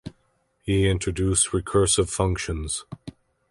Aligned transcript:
He 0.63 0.89
introduced 0.89 1.49
recursive 1.49 2.09
functions. 2.09 2.85